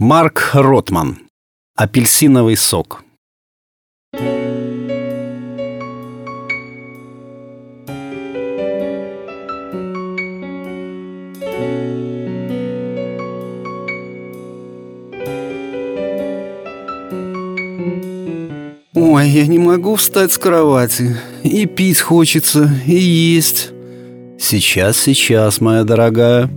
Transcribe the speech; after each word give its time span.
Марк 0.00 0.50
Ротман. 0.52 1.18
Апельсиновый 1.74 2.56
сок. 2.56 3.02
Ой, 18.94 19.28
я 19.28 19.48
не 19.48 19.58
могу 19.58 19.96
встать 19.96 20.30
с 20.30 20.38
кровати. 20.38 21.16
И 21.42 21.66
пить 21.66 22.00
хочется, 22.00 22.70
и 22.86 22.94
есть. 22.94 23.70
Сейчас, 24.38 24.96
сейчас, 24.96 25.60
моя 25.60 25.82
дорогая. 25.82 26.48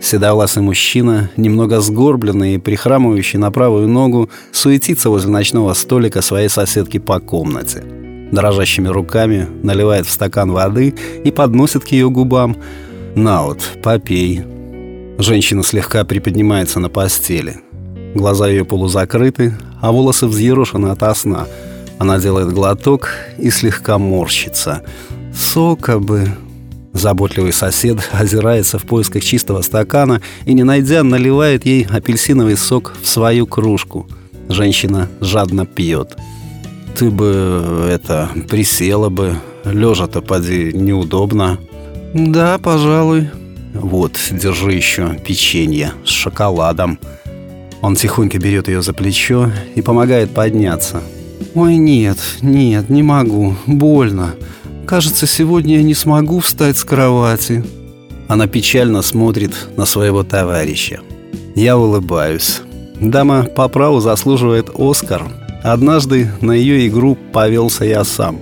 Седовласый 0.00 0.62
мужчина, 0.62 1.30
немного 1.36 1.80
сгорбленный 1.80 2.54
и 2.54 2.58
прихрамывающий 2.58 3.38
на 3.38 3.50
правую 3.50 3.86
ногу, 3.86 4.30
суетится 4.50 5.10
возле 5.10 5.30
ночного 5.30 5.74
столика 5.74 6.22
своей 6.22 6.48
соседки 6.48 6.98
по 6.98 7.20
комнате. 7.20 7.84
Дрожащими 8.32 8.88
руками 8.88 9.46
наливает 9.62 10.06
в 10.06 10.10
стакан 10.10 10.52
воды 10.52 10.94
и 11.24 11.30
подносит 11.30 11.84
к 11.84 11.88
ее 11.88 12.08
губам. 12.08 12.56
«На 13.14 13.42
вот, 13.42 13.60
попей». 13.82 14.42
Женщина 15.18 15.62
слегка 15.62 16.04
приподнимается 16.04 16.80
на 16.80 16.88
постели. 16.88 17.58
Глаза 18.14 18.48
ее 18.48 18.64
полузакрыты, 18.64 19.54
а 19.82 19.92
волосы 19.92 20.26
взъерошены 20.26 20.88
ото 20.88 21.12
сна. 21.14 21.46
Она 21.98 22.18
делает 22.18 22.52
глоток 22.52 23.10
и 23.36 23.50
слегка 23.50 23.98
морщится. 23.98 24.82
«Сока 25.34 25.98
бы», 25.98 26.28
Заботливый 26.92 27.52
сосед 27.52 27.98
озирается 28.12 28.78
в 28.78 28.84
поисках 28.84 29.22
чистого 29.22 29.62
стакана 29.62 30.20
и, 30.44 30.52
не 30.52 30.64
найдя, 30.64 31.02
наливает 31.02 31.64
ей 31.64 31.86
апельсиновый 31.88 32.56
сок 32.56 32.94
в 33.00 33.08
свою 33.08 33.46
кружку. 33.46 34.06
Женщина 34.48 35.08
жадно 35.20 35.66
пьет. 35.66 36.16
«Ты 36.96 37.10
бы, 37.10 37.88
это, 37.90 38.28
присела 38.48 39.08
бы. 39.08 39.36
Лежа-то, 39.64 40.20
поди, 40.20 40.72
неудобно». 40.74 41.58
«Да, 42.12 42.58
пожалуй». 42.58 43.30
«Вот, 43.72 44.18
держи 44.32 44.72
еще 44.72 45.16
печенье 45.24 45.92
с 46.04 46.08
шоколадом». 46.08 46.98
Он 47.80 47.94
тихонько 47.94 48.38
берет 48.38 48.68
ее 48.68 48.82
за 48.82 48.92
плечо 48.92 49.50
и 49.76 49.80
помогает 49.80 50.32
подняться. 50.32 51.02
«Ой, 51.54 51.76
нет, 51.76 52.18
нет, 52.42 52.90
не 52.90 53.02
могу, 53.02 53.54
больно. 53.66 54.34
Кажется, 54.90 55.28
сегодня 55.28 55.76
я 55.76 55.84
не 55.84 55.94
смогу 55.94 56.40
встать 56.40 56.76
с 56.76 56.82
кровати. 56.82 57.62
Она 58.26 58.48
печально 58.48 59.02
смотрит 59.02 59.52
на 59.76 59.86
своего 59.86 60.24
товарища. 60.24 60.98
Я 61.54 61.78
улыбаюсь. 61.78 62.62
Дама 63.00 63.44
по 63.44 63.68
праву 63.68 64.00
заслуживает 64.00 64.68
Оскар. 64.76 65.28
Однажды 65.62 66.32
на 66.40 66.50
ее 66.50 66.88
игру 66.88 67.16
повелся 67.32 67.84
я 67.84 68.02
сам. 68.02 68.40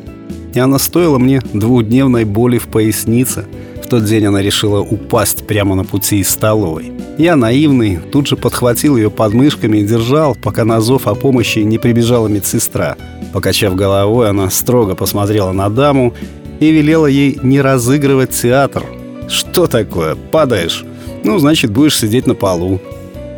И 0.54 0.58
она 0.58 0.78
стоила 0.78 1.19
мне 1.19 1.42
двухдневной 1.52 2.24
боли 2.24 2.56
в 2.56 2.69
пояснице. 2.69 3.44
В 3.84 3.86
тот 3.86 4.06
день 4.06 4.24
она 4.24 4.41
решила 4.41 4.80
упасть 4.80 5.46
прямо 5.46 5.74
на 5.74 5.84
пути 5.84 6.20
из 6.20 6.30
столовой. 6.30 6.92
Я, 7.19 7.36
наивный, 7.36 7.98
тут 7.98 8.26
же 8.26 8.36
подхватил 8.36 8.96
ее 8.96 9.10
подмышками 9.10 9.78
и 9.78 9.86
держал, 9.86 10.34
пока 10.34 10.64
на 10.64 10.80
зов 10.80 11.08
о 11.08 11.14
помощи 11.14 11.58
не 11.58 11.76
прибежала 11.76 12.26
медсестра. 12.28 12.96
Покачав 13.34 13.74
головой, 13.74 14.30
она 14.30 14.48
строго 14.48 14.94
посмотрела 14.94 15.52
на 15.52 15.69
даму 15.69 16.14
и 16.61 16.70
велела 16.70 17.06
ей 17.06 17.39
не 17.42 17.61
разыгрывать 17.61 18.31
театр. 18.31 18.84
«Что 19.28 19.67
такое? 19.67 20.14
Падаешь? 20.14 20.84
Ну, 21.25 21.39
значит, 21.39 21.70
будешь 21.70 21.98
сидеть 21.98 22.27
на 22.27 22.34
полу». 22.34 22.81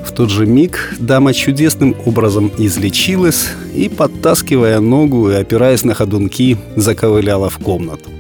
В 0.05 0.13
тот 0.13 0.31
же 0.31 0.47
миг 0.47 0.95
дама 0.99 1.35
чудесным 1.35 1.95
образом 2.07 2.51
излечилась 2.59 3.49
и, 3.75 3.89
подтаскивая 3.89 4.81
ногу 4.81 5.31
и 5.31 5.35
опираясь 5.35 5.85
на 5.85 5.95
ходунки, 5.95 6.57
заковыляла 6.75 7.51
в 7.51 7.59
комнату. 7.59 8.11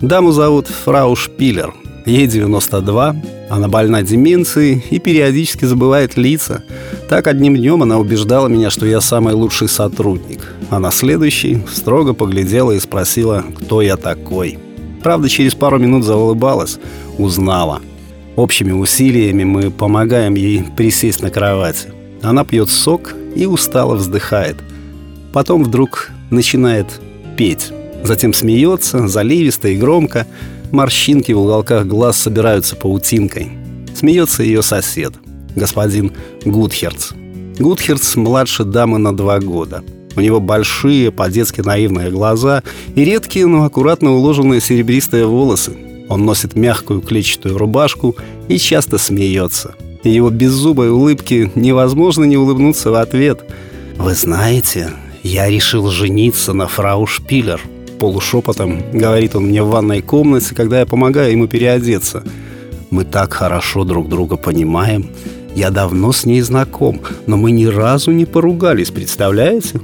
Даму 0.00 0.32
зовут 0.32 0.68
Фрау 0.68 1.16
Шпиллер. 1.16 1.72
Ей 2.04 2.26
92, 2.26 3.16
она 3.48 3.68
больна 3.68 4.02
деменцией 4.02 4.84
и 4.90 4.98
периодически 4.98 5.64
забывает 5.64 6.18
лица. 6.18 6.62
Так 7.08 7.26
одним 7.26 7.56
днем 7.56 7.82
она 7.82 7.98
убеждала 7.98 8.48
меня, 8.48 8.68
что 8.68 8.84
я 8.84 9.00
самый 9.00 9.32
лучший 9.32 9.68
сотрудник. 9.68 10.53
А 10.70 10.78
на 10.78 10.90
следующий 10.90 11.62
строго 11.72 12.14
поглядела 12.14 12.72
и 12.72 12.80
спросила, 12.80 13.44
кто 13.58 13.82
я 13.82 13.96
такой. 13.96 14.58
Правда, 15.02 15.28
через 15.28 15.54
пару 15.54 15.78
минут 15.78 16.04
заулыбалась, 16.04 16.78
узнала. 17.18 17.80
Общими 18.36 18.72
усилиями 18.72 19.44
мы 19.44 19.70
помогаем 19.70 20.34
ей 20.34 20.64
присесть 20.76 21.22
на 21.22 21.30
кровати. 21.30 21.88
Она 22.22 22.44
пьет 22.44 22.70
сок 22.70 23.14
и 23.36 23.46
устало 23.46 23.96
вздыхает. 23.96 24.56
Потом 25.32 25.62
вдруг 25.62 26.10
начинает 26.30 26.86
петь. 27.36 27.70
Затем 28.02 28.32
смеется, 28.32 29.08
заливисто 29.08 29.68
и 29.68 29.76
громко– 29.76 30.26
Морщинки 30.74 31.30
в 31.30 31.38
уголках 31.38 31.86
глаз 31.86 32.16
собираются 32.16 32.74
паутинкой. 32.74 33.52
Смеется 33.94 34.42
ее 34.42 34.60
сосед, 34.60 35.14
господин 35.54 36.10
Гудхерц. 36.44 37.12
Гудхерц 37.60 38.16
младше 38.16 38.64
дамы 38.64 38.98
на 38.98 39.16
два 39.16 39.38
года. 39.38 39.84
У 40.16 40.20
него 40.20 40.40
большие, 40.40 41.10
по-детски 41.10 41.60
наивные 41.60 42.10
глаза 42.10 42.62
и 42.94 43.04
редкие, 43.04 43.46
но 43.46 43.64
аккуратно 43.64 44.12
уложенные 44.12 44.60
серебристые 44.60 45.26
волосы. 45.26 45.72
Он 46.08 46.24
носит 46.24 46.54
мягкую 46.54 47.00
клетчатую 47.00 47.58
рубашку 47.58 48.16
и 48.48 48.58
часто 48.58 48.98
смеется. 48.98 49.74
И 50.02 50.10
его 50.10 50.30
беззубой 50.30 50.90
улыбки 50.90 51.50
невозможно 51.54 52.24
не 52.24 52.36
улыбнуться 52.36 52.90
в 52.90 52.94
ответ. 52.94 53.42
«Вы 53.96 54.14
знаете, 54.14 54.90
я 55.22 55.48
решил 55.48 55.90
жениться 55.90 56.52
на 56.52 56.66
фрау 56.66 57.06
Шпиллер», 57.06 57.60
полушепотом, 58.04 58.82
говорит 58.92 59.34
он 59.34 59.46
мне 59.46 59.62
в 59.62 59.70
ванной 59.70 60.02
комнате, 60.02 60.54
когда 60.54 60.80
я 60.80 60.86
помогаю 60.86 61.32
ему 61.32 61.46
переодеться. 61.46 62.22
Мы 62.90 63.04
так 63.04 63.32
хорошо 63.32 63.84
друг 63.84 64.08
друга 64.08 64.36
понимаем. 64.36 65.10
Я 65.54 65.70
давно 65.70 66.12
с 66.12 66.26
ней 66.26 66.40
знаком, 66.42 67.00
но 67.26 67.36
мы 67.36 67.50
ни 67.50 67.64
разу 67.64 68.10
не 68.10 68.26
поругались, 68.26 68.90
представляете? 68.90 69.80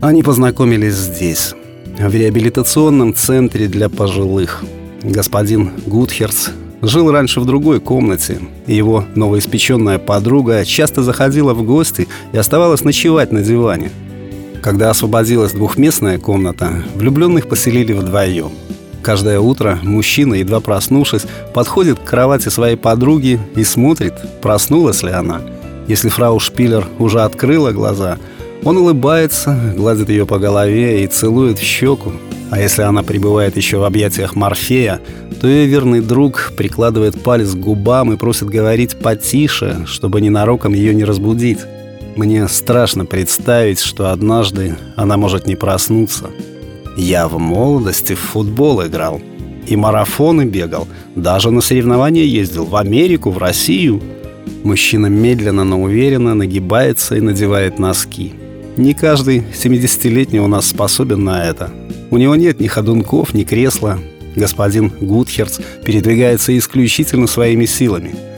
Они 0.00 0.22
познакомились 0.22 0.94
здесь, 0.94 1.54
в 1.98 2.14
реабилитационном 2.14 3.14
центре 3.14 3.68
для 3.68 3.88
пожилых. 3.88 4.64
Господин 5.02 5.72
Гудхерц 5.86 6.50
жил 6.82 7.10
раньше 7.10 7.40
в 7.40 7.46
другой 7.46 7.80
комнате. 7.80 8.40
Его 8.66 9.04
новоиспеченная 9.14 9.98
подруга 9.98 10.64
часто 10.64 11.02
заходила 11.02 11.54
в 11.54 11.62
гости 11.64 12.08
и 12.32 12.36
оставалась 12.36 12.84
ночевать 12.84 13.32
на 13.32 13.42
диване– 13.42 13.90
когда 14.60 14.90
освободилась 14.90 15.52
двухместная 15.52 16.18
комната, 16.18 16.82
влюбленных 16.94 17.48
поселили 17.48 17.92
вдвоем. 17.92 18.50
Каждое 19.02 19.40
утро 19.40 19.78
мужчина, 19.82 20.34
едва 20.34 20.60
проснувшись, 20.60 21.22
подходит 21.54 21.98
к 21.98 22.04
кровати 22.04 22.48
своей 22.48 22.76
подруги 22.76 23.40
и 23.54 23.64
смотрит, 23.64 24.14
проснулась 24.42 25.02
ли 25.02 25.10
она. 25.10 25.40
Если 25.86 26.08
фрау 26.08 26.40
Шпиллер 26.40 26.86
уже 26.98 27.22
открыла 27.22 27.72
глаза, 27.72 28.18
он 28.64 28.76
улыбается, 28.76 29.56
гладит 29.76 30.08
ее 30.08 30.26
по 30.26 30.38
голове 30.38 31.04
и 31.04 31.06
целует 31.06 31.58
в 31.58 31.62
щеку. 31.62 32.12
А 32.50 32.60
если 32.60 32.82
она 32.82 33.02
пребывает 33.02 33.56
еще 33.56 33.78
в 33.78 33.84
объятиях 33.84 34.34
Морфея, 34.34 35.00
то 35.40 35.46
ее 35.46 35.66
верный 35.66 36.00
друг 36.00 36.52
прикладывает 36.56 37.22
палец 37.22 37.50
к 37.50 37.58
губам 37.58 38.12
и 38.12 38.16
просит 38.16 38.48
говорить 38.48 38.96
потише, 38.96 39.84
чтобы 39.86 40.20
ненароком 40.20 40.72
ее 40.72 40.94
не 40.94 41.04
разбудить. 41.04 41.58
Мне 42.16 42.48
страшно 42.48 43.04
представить, 43.04 43.80
что 43.80 44.10
однажды 44.10 44.76
она 44.96 45.16
может 45.16 45.46
не 45.46 45.56
проснуться. 45.56 46.30
Я 46.96 47.28
в 47.28 47.38
молодости 47.38 48.14
в 48.14 48.20
футбол 48.20 48.84
играл. 48.84 49.20
И 49.66 49.76
марафоны 49.76 50.44
бегал. 50.44 50.88
Даже 51.14 51.50
на 51.50 51.60
соревнования 51.60 52.24
ездил. 52.24 52.64
В 52.64 52.74
Америку, 52.76 53.30
в 53.30 53.38
Россию. 53.38 54.02
Мужчина 54.64 55.06
медленно, 55.06 55.62
но 55.62 55.80
уверенно 55.80 56.34
нагибается 56.34 57.14
и 57.14 57.20
надевает 57.20 57.78
носки. 57.78 58.34
Не 58.78 58.94
каждый 58.94 59.40
70-летний 59.40 60.40
у 60.40 60.46
нас 60.46 60.68
способен 60.68 61.24
на 61.24 61.44
это. 61.44 61.70
У 62.10 62.16
него 62.16 62.34
нет 62.34 62.60
ни 62.60 62.68
ходунков, 62.68 63.34
ни 63.34 63.44
кресла. 63.44 63.98
Господин 64.34 64.90
Гудхерц 65.00 65.58
передвигается 65.84 66.56
исключительно 66.56 67.26
своими 67.26 67.66
силами– 67.66 68.14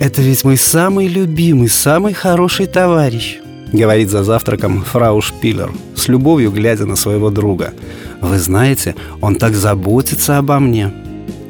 «Это 0.00 0.22
ведь 0.22 0.44
мой 0.44 0.56
самый 0.56 1.08
любимый, 1.08 1.68
самый 1.68 2.14
хороший 2.14 2.64
товарищ»,— 2.64 3.38
говорит 3.72 4.08
за 4.08 4.24
завтраком 4.24 4.82
фрау 4.82 5.20
Шпиллер, 5.20 5.70
с 5.94 6.08
любовью 6.08 6.50
глядя 6.50 6.86
на 6.86 6.96
своего 6.96 7.28
друга. 7.28 7.74
«Вы 8.22 8.38
знаете, 8.38 8.94
он 9.20 9.34
так 9.34 9.54
заботится 9.54 10.38
обо 10.38 10.58
мне». 10.58 10.90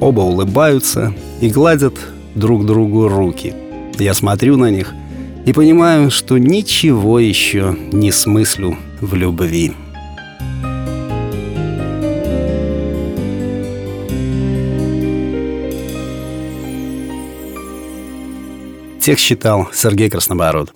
Оба 0.00 0.22
улыбаются 0.22 1.14
и 1.40 1.48
гладят 1.48 1.94
друг 2.34 2.66
другу 2.66 3.06
руки. 3.06 3.54
Я 4.00 4.14
смотрю 4.14 4.56
на 4.56 4.68
них 4.68 4.94
и 5.46 5.52
понимаю, 5.52 6.10
что 6.10 6.38
ничего 6.38 7.18
еще 7.18 7.76
не 7.92 8.12
смыслю 8.12 8.76
в 9.00 9.14
любви. 9.14 9.72
Текст 19.00 19.24
читал 19.24 19.68
Сергей 19.72 20.10
Краснобород. 20.10 20.74